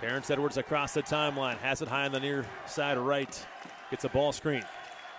[0.00, 3.46] Terrence Edwards across the timeline, has it high on the near side right,
[3.90, 4.62] gets a ball screen,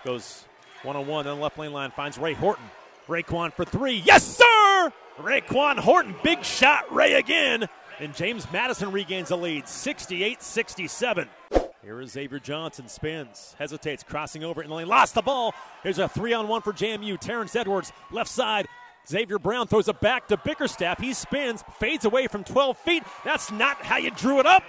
[0.04, 0.46] goes
[0.82, 2.64] one on one on the left lane line, finds Ray Horton.
[3.06, 4.02] Raekwon for three.
[4.06, 4.92] Yes, sir!
[5.18, 7.68] Raekwon Horton, big shot, Ray again.
[7.98, 11.28] And James Madison regains the lead, 68 67.
[11.82, 15.54] Here is Xavier Johnson, spins, hesitates, crossing over in the lane, lost the ball.
[15.82, 17.18] Here's a three on one for JMU.
[17.18, 18.66] Terrence Edwards, left side.
[19.10, 21.00] Xavier Brown throws it back to Bickerstaff.
[21.00, 23.02] He spins, fades away from 12 feet.
[23.24, 24.62] That's not how you drew it up,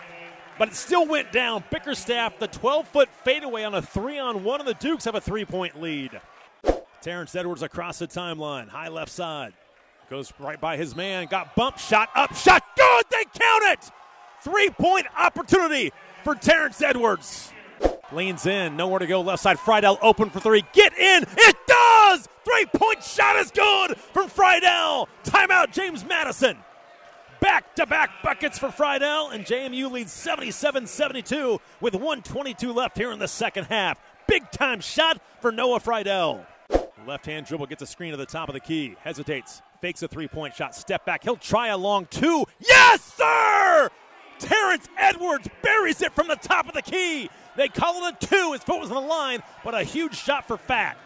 [0.58, 1.64] but it still went down.
[1.70, 5.22] Bickerstaff, the 12 foot fadeaway on a three on one, and the Dukes have a
[5.22, 6.20] three point lead.
[7.02, 9.54] Terrence Edwards across the timeline, high left side.
[10.10, 13.92] Goes right by his man, got bump, shot up, shot, good, they count it!
[14.42, 17.54] Three point opportunity for Terrence Edwards.
[18.14, 19.58] Leans in, nowhere to go left side.
[19.58, 20.64] Freidel open for three.
[20.74, 21.24] Get in!
[21.38, 22.28] It does!
[22.44, 25.08] Three point shot is good from Freidel.
[25.24, 26.58] Timeout, James Madison.
[27.40, 33.12] Back to back buckets for Freidel, and JMU leads 77 72 with 122 left here
[33.12, 34.00] in the second half.
[34.28, 36.46] Big time shot for Noah Freidel.
[37.08, 38.96] Left hand dribble gets a screen to the top of the key.
[39.04, 39.62] Hesitates.
[39.82, 40.76] Fakes a three point shot.
[40.76, 41.24] Step back.
[41.24, 42.46] He'll try a long two.
[42.60, 43.90] Yes, sir!
[44.38, 47.30] Terrence Edwards buries it from the top of the key.
[47.56, 48.54] They call it a two.
[48.54, 50.98] His foot was on the line, but a huge shot for Fat.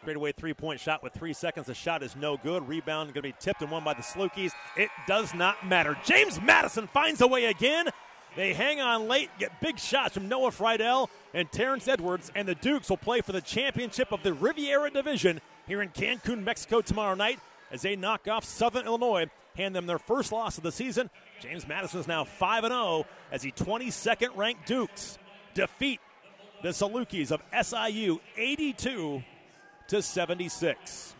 [0.00, 1.66] Straightaway three point shot with three seconds.
[1.66, 2.66] The shot is no good.
[2.66, 4.52] Rebound going to be tipped and won by the Salukis.
[4.76, 5.96] It does not matter.
[6.04, 7.88] James Madison finds a way again.
[8.36, 12.54] They hang on late, get big shots from Noah Freidel and Terrence Edwards, and the
[12.54, 17.14] Dukes will play for the championship of the Riviera Division here in Cancun, Mexico tomorrow
[17.14, 17.40] night
[17.72, 21.10] as they knock off Southern Illinois, hand them their first loss of the season.
[21.40, 25.18] James Madison is now 5 0 as the 22nd ranked Dukes
[25.54, 26.00] defeat
[26.62, 29.22] the Salukis of SIU 82
[29.88, 31.08] to 76.